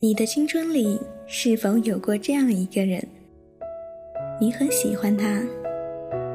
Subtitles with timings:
[0.00, 0.96] 你的青春里
[1.26, 3.04] 是否有过这样一个人？
[4.40, 5.42] 你很喜欢他，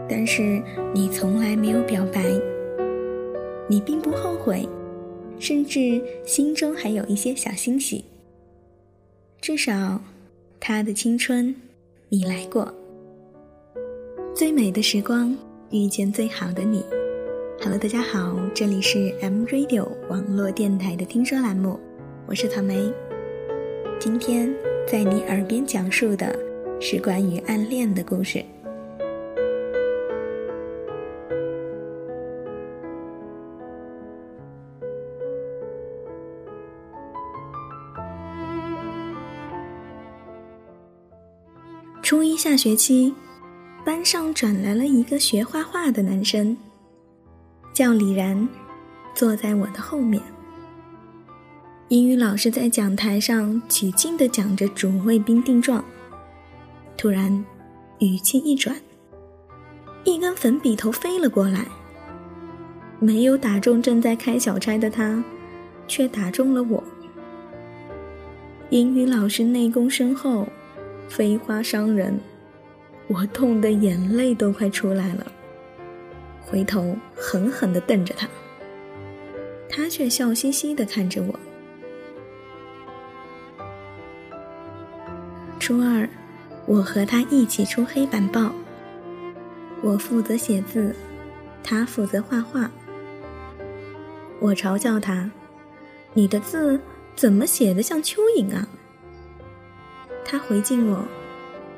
[0.09, 0.61] 但是
[0.93, 2.25] 你从来没有表白。
[3.69, 4.67] 你并不后悔，
[5.39, 8.03] 甚至心中还有一些小欣喜。
[9.39, 10.01] 至少，
[10.59, 11.55] 他的青春，
[12.09, 12.69] 你来过。
[14.35, 15.33] 最美的时光，
[15.71, 16.83] 遇见最好的你。
[17.61, 21.79] Hello，大家好，这里是 M Radio 网络电台的听说栏目，
[22.27, 22.91] 我是草莓。
[24.03, 24.53] 今天
[24.85, 26.37] 在你耳边讲述的
[26.81, 28.43] 是关于暗恋的故事。
[42.01, 43.15] 初一下学期，
[43.85, 46.57] 班上转来了一个学画画的男生，
[47.73, 48.45] 叫李然，
[49.15, 50.21] 坐在我的后面。
[51.93, 55.85] 英语老师在讲台上起劲地讲着“主谓宾定状”，
[56.97, 57.45] 突然，
[57.99, 58.75] 语气一转，
[60.03, 61.67] 一根粉笔头飞了过来，
[62.97, 65.23] 没有打中正在开小差的他，
[65.87, 66.83] 却打中了我。
[68.71, 70.47] 英语老师内功深厚，
[71.07, 72.19] 飞花伤人，
[73.05, 75.31] 我痛得眼泪都快出来了，
[76.41, 78.27] 回头狠狠地瞪着他，
[79.69, 81.39] 他却笑嘻嘻地看着我。
[85.63, 86.05] 初二，
[86.65, 88.51] 我和他一起出黑板报。
[89.81, 90.93] 我负责写字，
[91.63, 92.69] 他负责画画。
[94.41, 95.31] 我嘲笑他
[96.13, 96.77] ：“你的字
[97.15, 98.67] 怎么写的像蚯蚓啊？”
[100.25, 101.01] 他回敬我：“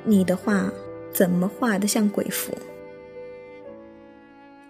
[0.04, 0.68] 你的画
[1.14, 2.58] 怎么画的像鬼符？”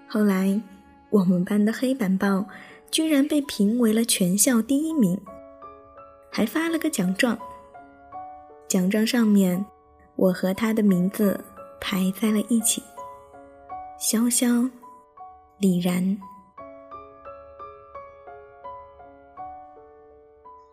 [0.09, 0.61] 后来，
[1.09, 2.45] 我们班的黑板报
[2.91, 5.17] 居然被评为了全校第一名，
[6.29, 7.39] 还发了个奖状。
[8.67, 9.63] 奖状上面，
[10.15, 11.39] 我和他的名字
[11.79, 12.81] 排在了一起。
[13.99, 14.69] 潇潇，
[15.59, 16.17] 李然。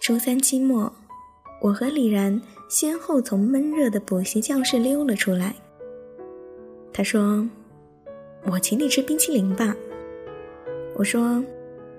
[0.00, 0.92] 初三期末，
[1.60, 5.54] 我和李然先后从闷热的补习教室溜了出来。
[6.92, 7.48] 他说
[8.50, 9.76] ：“我请你吃冰淇淋吧。”
[10.96, 11.42] 我说：“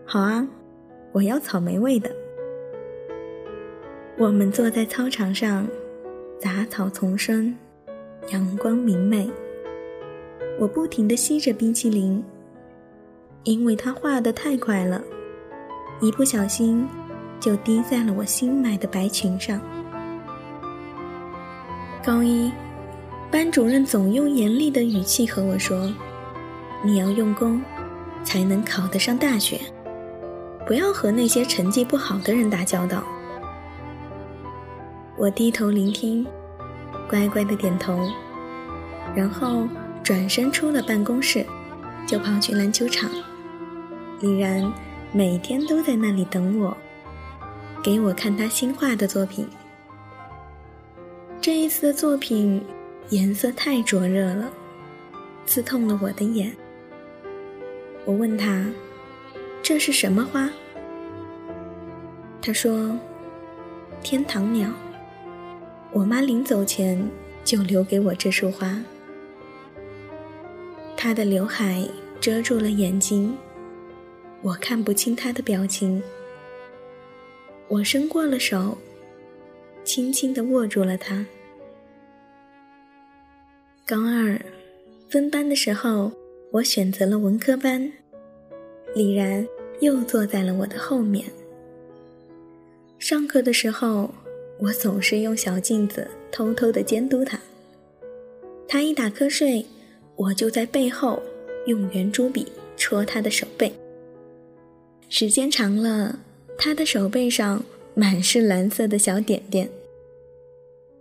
[0.05, 0.45] 好啊，
[1.13, 2.11] 我要草莓味的。”
[4.17, 5.65] 我们坐在操场上。
[6.43, 7.55] 杂草丛生，
[8.33, 9.31] 阳光明媚。
[10.59, 12.21] 我不停地吸着冰淇淋，
[13.45, 15.01] 因为它化得太快了，
[16.01, 16.85] 一不小心
[17.39, 19.57] 就滴在了我新买的白裙上。
[22.03, 22.51] 高一，
[23.31, 25.89] 班主任总用严厉的语气和我说
[26.83, 27.61] ：“你要用功，
[28.25, 29.61] 才能考得上大学，
[30.67, 33.01] 不要和那些成绩不好的人打交道。”
[35.23, 36.27] 我低头聆听，
[37.07, 37.97] 乖乖的点头，
[39.15, 39.65] 然后
[40.03, 41.45] 转身出了办公室，
[42.05, 43.09] 就跑去篮球场。
[44.19, 44.69] 李然
[45.13, 46.75] 每天都在那里等我，
[47.81, 49.47] 给我看他新画的作品。
[51.39, 52.61] 这一次的作品
[53.07, 54.51] 颜色太灼热了，
[55.45, 56.53] 刺痛了我的眼。
[58.03, 58.65] 我问他
[59.63, 60.49] ：“这是什么花？”
[62.43, 62.99] 他说
[64.03, 64.69] ：“天堂鸟。”
[65.93, 67.07] 我妈临走前
[67.45, 68.81] 就留给我这束花，
[70.97, 71.87] 她的刘海
[72.19, 73.31] 遮住了眼睛，
[74.41, 76.01] 我看不清她的表情。
[77.67, 78.75] 我伸过了手，
[79.83, 81.23] 轻轻地握住了她。
[83.85, 84.41] 高二
[85.09, 86.11] 分班的时候，
[86.49, 87.91] 我选择了文科班，
[88.95, 89.47] 李然
[89.79, 91.23] 又坐在了我的后面。
[92.97, 94.11] 上课的时候。
[94.59, 97.39] 我总是用小镜子偷偷的监督他。
[98.67, 99.65] 他一打瞌睡，
[100.15, 101.21] 我就在背后
[101.67, 102.47] 用圆珠笔
[102.77, 103.71] 戳他的手背。
[105.09, 106.17] 时间长了，
[106.57, 107.63] 他的手背上
[107.93, 109.69] 满是蓝色的小点点。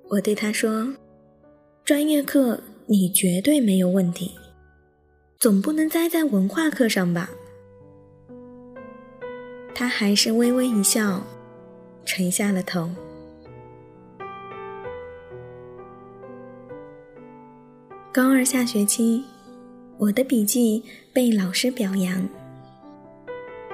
[0.09, 0.93] 我对他说
[1.85, 4.33] ：“专业课你绝对没有问题，
[5.39, 7.31] 总不能栽在文化课上吧？”
[9.75, 11.25] 他还是微微一笑，
[12.05, 12.91] 垂下了头。
[18.15, 19.25] 高二下学期，
[19.97, 22.29] 我的笔记被老师表扬。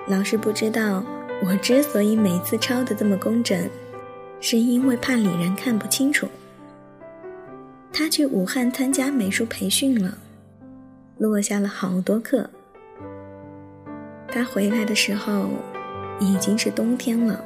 [0.07, 1.05] 老师不知道
[1.45, 3.69] 我之所以每次抄的这么工整，
[4.41, 6.29] 是因为怕李然看不清楚。
[7.93, 10.17] 他去武汉参加美术培训了，
[11.17, 12.49] 落下了好多课。
[14.29, 15.49] 他回来的时候
[16.21, 17.45] 已经是冬天了。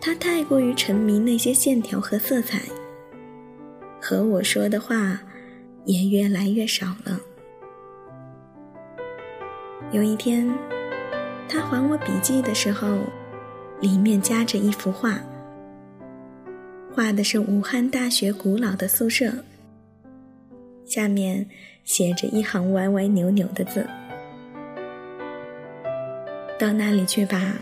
[0.00, 2.60] 他太过于沉迷那些线条和色彩，
[4.00, 5.20] 和我说的话
[5.84, 7.20] 也越来越少了。
[9.92, 10.50] 有一天，
[11.48, 12.98] 他还我笔记的时候，
[13.80, 15.20] 里面夹着一幅画，
[16.92, 19.32] 画的是武汉大学古老的宿舍，
[20.84, 21.46] 下面
[21.84, 23.86] 写着一行歪歪扭扭的字
[26.58, 27.54] ：“到那里去吧，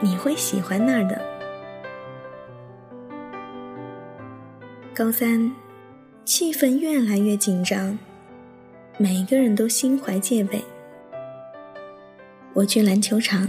[0.00, 1.20] 你会喜欢那儿的。”
[4.94, 5.52] 高三，
[6.26, 7.96] 气氛越来越紧张，
[8.98, 10.60] 每个人都心怀戒备。
[12.52, 13.48] 我去篮球场，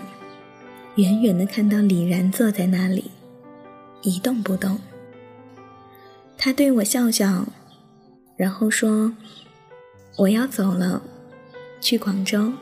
[0.95, 3.09] 远远的看到李然坐在那里，
[4.03, 4.79] 一动不动。
[6.37, 7.47] 他对我笑笑，
[8.35, 9.11] 然后说
[10.15, 11.01] ：“我要走了，
[11.81, 12.53] 去广州。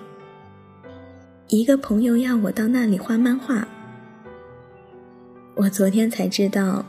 [1.49, 3.67] 一个朋友要我到那里画漫画。
[5.55, 6.85] 我昨天才知道，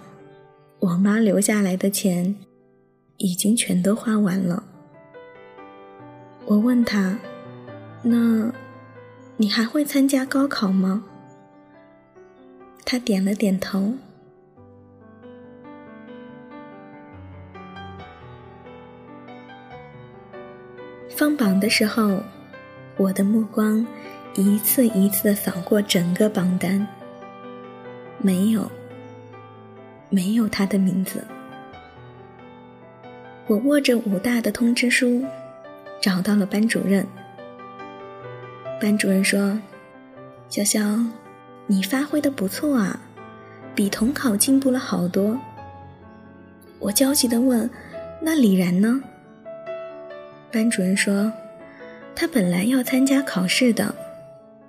[0.79, 2.37] 我妈留下来的钱，
[3.19, 4.63] 已经全都花完了。”
[6.47, 7.19] 我问他
[8.03, 8.53] ：“那？”
[9.39, 11.05] 你还会参加高考吗？
[12.87, 13.93] 他点了点头。
[21.11, 22.19] 放榜的时候，
[22.97, 23.87] 我的目光
[24.35, 26.87] 一次一次的扫过整个榜单，
[28.17, 28.71] 没有，
[30.09, 31.23] 没有他的名字。
[33.49, 35.25] 我握着武大的通知书，
[36.01, 37.07] 找到了班主任。
[38.81, 39.59] 班主任说
[40.51, 41.07] ：“潇潇，
[41.67, 42.99] 你发挥的不错啊，
[43.75, 45.39] 比统考进步了好多。”
[46.81, 47.71] 我焦急的问
[48.21, 49.01] ：“那李然呢？”
[50.53, 51.33] 班主任说
[52.17, 53.95] ：“他本来要参加考试的，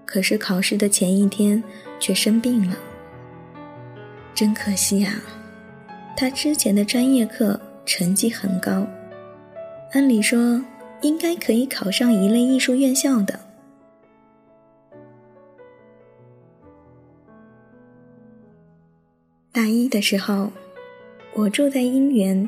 [0.05, 1.61] 可是考试的前一天
[1.99, 2.77] 却生病了。
[4.35, 5.15] 真可惜啊，
[6.15, 8.85] 他之前的专业课成绩很高，
[9.93, 10.61] 按理说
[11.01, 13.39] 应该可以考上一类艺术院校的。”
[19.53, 20.51] 大一的时候，
[21.33, 22.47] 我住在姻缘，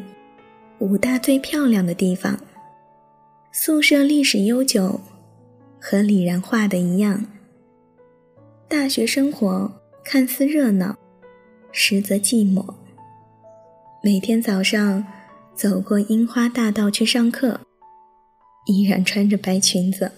[0.80, 2.38] 武大最漂亮的地方。
[3.52, 5.00] 宿舍历史悠久，
[5.80, 7.26] 和李然画的一样。
[8.68, 9.72] 大学生活
[10.04, 10.96] 看似热闹，
[11.72, 12.64] 实则寂寞。
[14.04, 15.04] 每天早上
[15.60, 17.60] 走过樱花大道去上课，
[18.68, 20.10] 依然穿着白裙子。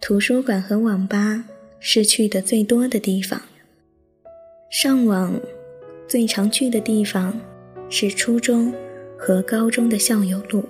[0.00, 1.44] 图书馆和网吧
[1.78, 3.40] 是去的最多的地方。
[4.72, 5.40] 上网
[6.08, 7.38] 最常去的地方
[7.88, 8.74] 是初中
[9.16, 10.64] 和高中的校友路。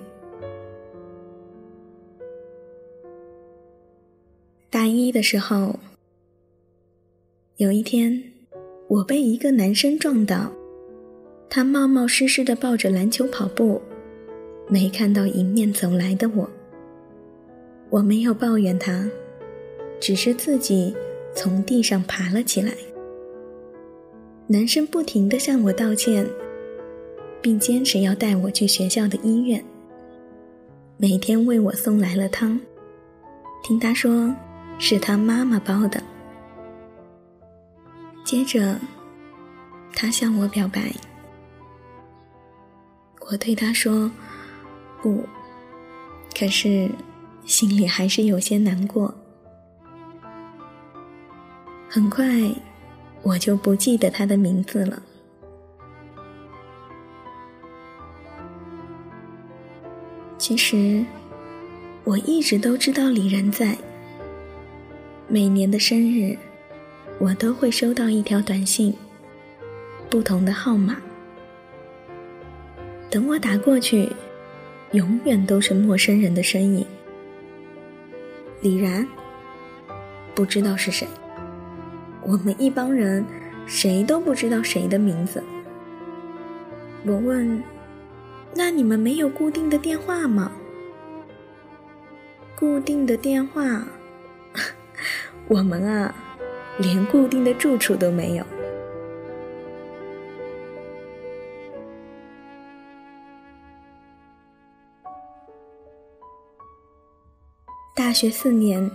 [4.69, 5.79] 大一的时候，
[7.57, 8.31] 有一天，
[8.87, 10.51] 我被一个男生撞到，
[11.55, 13.79] 他冒冒失失的抱着篮球跑步，
[14.67, 16.49] 没看到迎面走来的我。
[17.91, 19.07] 我没有抱怨他，
[19.99, 20.95] 只是自己
[21.35, 22.73] 从地上爬了起来。
[24.47, 26.27] 男生不停地向我道歉，
[27.39, 29.63] 并坚持要带我去学校的医院，
[30.97, 32.59] 每天为我送来了汤。
[33.61, 34.33] 听他说，
[34.79, 36.01] 是他妈妈包的。
[38.25, 38.75] 接着，
[39.93, 40.91] 他向我表白，
[43.29, 44.09] 我对他说
[45.01, 45.23] 不，
[46.37, 46.89] 可是
[47.45, 49.13] 心里还是有些难过。
[51.89, 52.25] 很快。
[53.25, 55.01] 我就不记得他的名字了。
[60.37, 61.05] 其实，
[62.03, 63.77] 我一直都知道李然在。
[65.29, 66.37] 每年的生日，
[67.17, 68.93] 我都会收到一条短信，
[70.09, 70.97] 不同的号码。
[73.13, 74.11] 等我打过去，
[74.93, 76.83] 永远都是陌生人的身影。
[78.59, 79.07] 李然，
[80.33, 81.07] 不知道是谁。
[82.23, 83.23] 我们一帮人，
[83.67, 85.43] 谁都不知道谁的名字。
[87.05, 87.61] 我问
[88.55, 90.51] ：“那你们没有固定的电话吗？”
[92.57, 93.85] 固定的电话，
[95.47, 96.15] 我们啊，
[96.79, 98.45] 连固定的住处都没有。
[108.03, 108.91] 大学四年，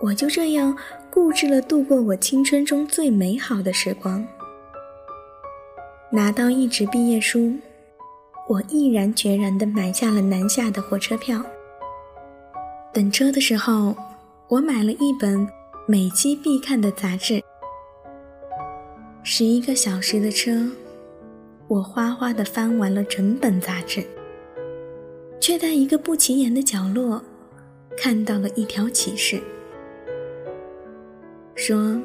[0.00, 0.76] 我就这样。
[1.08, 4.26] 固执了度过我青春中最美好的时光。
[6.10, 7.54] 拿到一纸毕业书，
[8.48, 11.40] 我毅然决然地买下了南下的火车票。
[12.92, 13.94] 等车的时候，
[14.48, 15.48] 我买了一本
[15.86, 17.40] 每期必看的杂志。
[19.22, 20.68] 十一个小时的车，
[21.68, 24.04] 我哗哗地翻完了整本杂志，
[25.40, 27.22] 却在一个不起眼的角落
[27.96, 29.40] 看到了一条启示，
[31.54, 32.00] 说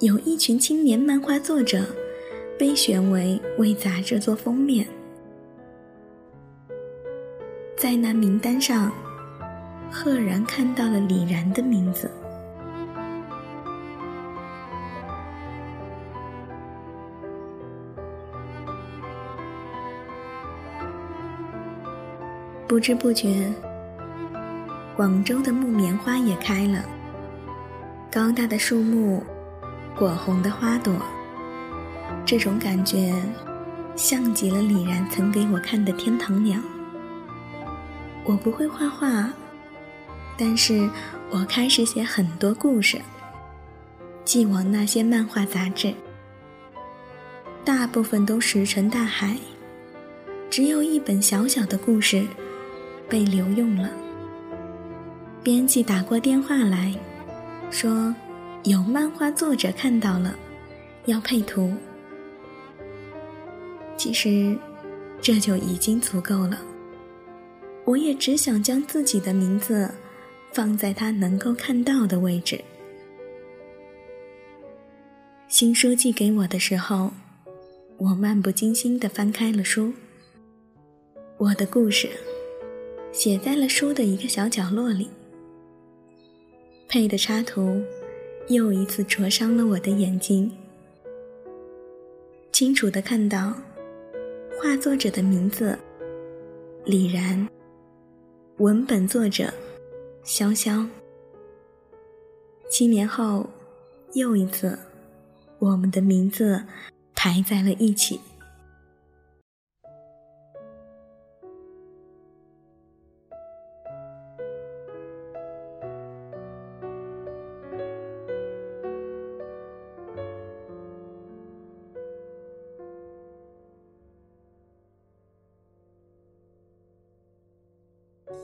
[0.00, 1.82] 有一群青年漫画作者
[2.58, 4.86] 被选为为杂志做封面，
[7.76, 8.92] 在那名单上，
[9.90, 12.10] 赫然看到了李然的名字。
[22.68, 23.50] 不知不觉，
[24.96, 26.82] 广州的木棉花也开了。
[28.10, 29.22] 高大的树木，
[29.94, 30.94] 果红的花朵，
[32.24, 33.14] 这种感觉，
[33.94, 36.58] 像极了李然曾给我看的《天堂鸟》。
[38.24, 39.30] 我不会画画，
[40.38, 40.88] 但是
[41.30, 42.98] 我开始写很多故事，
[44.24, 45.92] 寄往那些漫画杂志，
[47.66, 49.36] 大部分都石沉大海，
[50.48, 52.26] 只有一本小小的故事。
[53.08, 53.88] 被留用了。
[55.46, 56.92] 编辑打过电话来，
[57.70, 58.12] 说
[58.64, 60.36] 有漫画作者看到了，
[61.04, 61.72] 要配图。
[63.96, 64.58] 其实
[65.20, 66.60] 这就已经足够了。
[67.84, 69.88] 我也只想将自己的名字
[70.52, 72.60] 放在他能够看到的位置。
[75.46, 77.12] 新书寄给我的时候，
[77.98, 79.92] 我漫不经心地翻开了书。
[81.38, 82.10] 我的故事。
[83.12, 85.08] 写在了书的一个小角落里，
[86.88, 87.82] 配的插图
[88.48, 90.50] 又一次灼伤了我的眼睛。
[92.52, 93.52] 清楚的看到
[94.58, 95.78] 画作者的名字
[96.84, 97.46] 李然，
[98.58, 99.52] 文本作者
[100.24, 100.86] 潇潇。
[102.70, 103.48] 七年后，
[104.14, 104.78] 又一次，
[105.58, 106.62] 我们的名字
[107.14, 108.20] 排在了一起。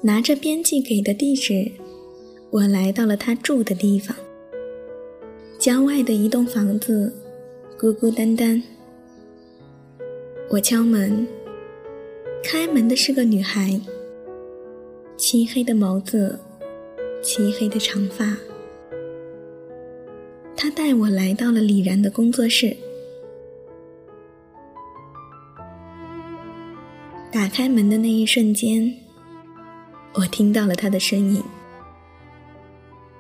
[0.05, 1.71] 拿着编辑给的地址，
[2.51, 4.17] 我来到了他住的地方。
[5.61, 7.15] 郊外的一栋房子，
[7.79, 8.61] 孤孤单单。
[10.51, 11.25] 我敲门，
[12.43, 13.81] 开门的是个女孩，
[15.17, 16.37] 漆黑的眸子，
[17.23, 18.37] 漆黑的长发。
[20.57, 22.77] 她带我来到了李然的工作室。
[27.31, 28.93] 打开门的那一瞬间。
[30.15, 31.43] 我听到了他的声音，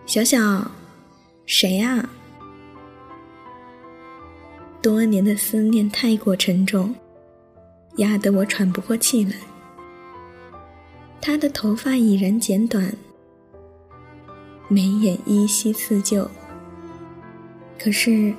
[0.05, 0.71] 小小，
[1.47, 2.09] 谁啊？
[4.83, 6.95] 多年的思念太过沉重，
[7.97, 9.33] 压得我喘不过气来。
[11.21, 12.93] 他的头发已然剪短，
[14.69, 16.29] 眉眼依稀似旧，
[17.79, 18.35] 可是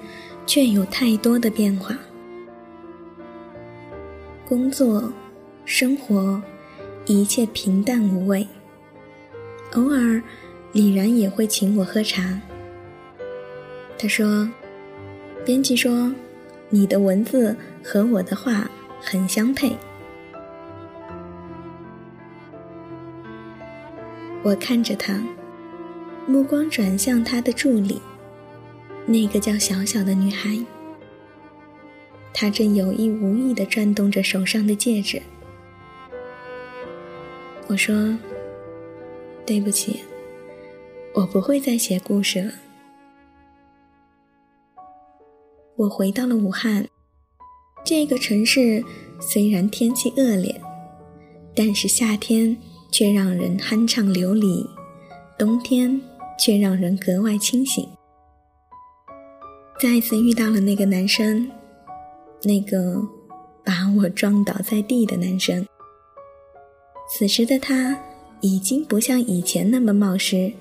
[0.45, 1.97] 却有太多的变化。
[4.45, 5.11] 工作，
[5.65, 6.39] 生活。
[7.05, 8.47] 一切平淡无味。
[9.73, 10.21] 偶尔，
[10.71, 12.39] 李然也会请我喝茶。
[13.97, 14.49] 他说
[15.45, 16.13] ：“编辑说，
[16.69, 18.69] 你的文字和我的画
[19.01, 19.75] 很相配。”
[24.43, 25.21] 我看着他，
[26.27, 28.01] 目光转向他的助理，
[29.05, 30.57] 那个叫小小的女孩。
[32.33, 35.21] 她正有意无意地转动着手上的戒指。
[37.73, 38.15] 我说
[39.47, 39.99] ：“对不起，
[41.15, 42.53] 我不会再写故事了。”
[45.75, 46.87] 我回到了武汉，
[47.83, 48.85] 这个城市
[49.19, 50.61] 虽然天气恶劣，
[51.55, 52.55] 但是夏天
[52.91, 54.69] 却让人酣畅淋漓，
[55.35, 55.99] 冬天
[56.37, 57.89] 却让人格外清醒。
[59.79, 61.49] 再次遇到了那个男生，
[62.43, 63.01] 那个
[63.65, 65.65] 把我撞倒在地的男生。
[67.07, 67.97] 此时的他
[68.41, 70.51] 已经不像以前那么冒失，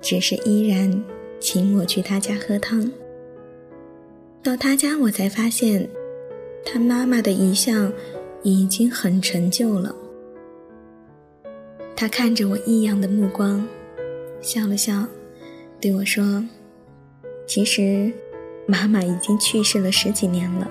[0.00, 1.02] 只是依然
[1.40, 2.90] 请我去他家喝汤。
[4.42, 5.88] 到他家，我才发现，
[6.64, 7.92] 他妈妈的遗像
[8.42, 9.94] 已经很陈旧了。
[11.96, 13.66] 他看着我异样的目光，
[14.40, 15.06] 笑了笑，
[15.80, 16.44] 对我说
[17.46, 18.12] ：“其实，
[18.66, 20.70] 妈妈已经去世了十几年了。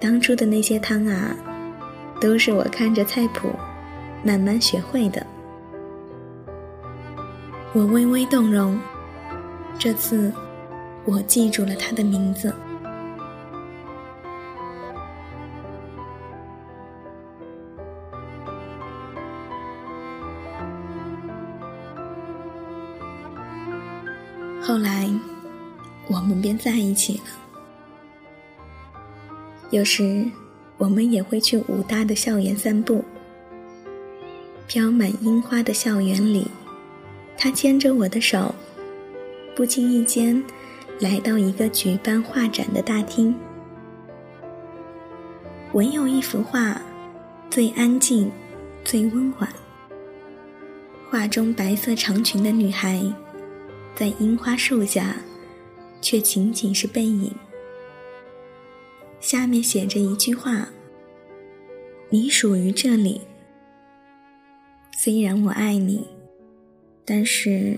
[0.00, 1.36] 当初的那些汤啊。”
[2.20, 3.50] 都是我看着菜谱
[4.24, 5.26] 慢慢学会的。
[7.72, 8.78] 我微微动容，
[9.78, 10.32] 这次
[11.04, 12.54] 我记住了他的名字。
[24.62, 25.10] 后来，
[26.08, 27.24] 我们便在一起了。
[29.70, 30.24] 有时，
[30.78, 33.04] 我们也会去武大的校园散步。
[34.66, 36.46] 飘满樱花的校园里，
[37.36, 38.54] 他牵着我的手，
[39.54, 40.42] 不经意间
[41.00, 43.34] 来到一个举办画展的大厅。
[45.74, 46.80] 唯有一幅画，
[47.50, 48.30] 最安静，
[48.84, 49.48] 最温婉。
[51.10, 53.02] 画中白色长裙的女孩。
[53.96, 55.14] 在樱花树下，
[56.00, 57.32] 却仅仅是背影。
[59.24, 60.68] 下面写着一句话
[62.12, 63.22] ：“你属于这里。”
[64.94, 66.06] 虽然我爱你，
[67.06, 67.74] 但是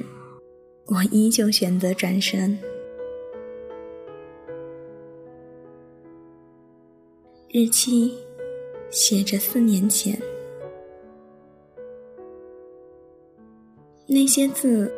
[0.86, 2.58] 我依旧选择转身。
[7.48, 8.12] 日期
[8.90, 10.20] 写着四年前，
[14.08, 14.92] 那些字。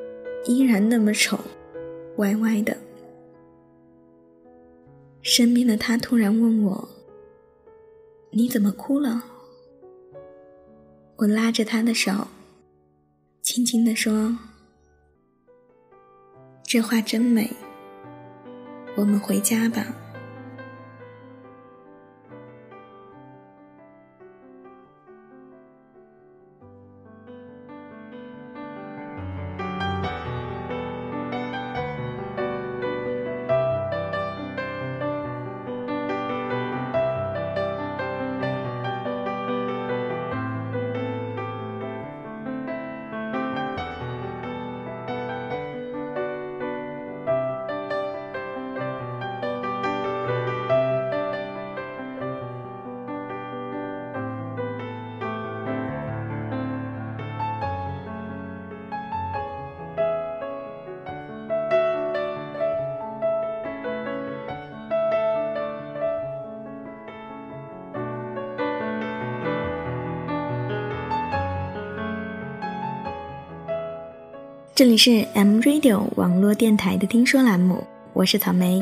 [0.46, 1.38] 依然那么丑，
[2.18, 2.74] 歪歪的。
[5.30, 6.88] 身边的他突然问我
[8.32, 9.23] ：“你怎么哭了？”
[11.16, 12.28] 我拉着他的手，
[13.42, 14.35] 轻轻地说
[16.64, 17.52] ：“这话真美，
[18.97, 19.94] 我们回家吧。”
[74.78, 78.80] 这里是 M Radio 网络电台的听说栏目，我是草莓。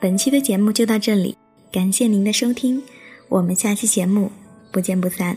[0.00, 1.36] 本期的节目就到这里，
[1.70, 2.82] 感谢您的收听，
[3.28, 4.32] 我们下期节目
[4.72, 5.36] 不见不散。